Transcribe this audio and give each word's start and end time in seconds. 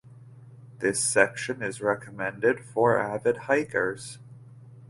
This 0.79 0.99
section 0.99 1.61
is 1.61 1.79
recommended 1.79 2.59
for 2.65 2.97
avid 2.97 3.37
hikers. 3.41 4.17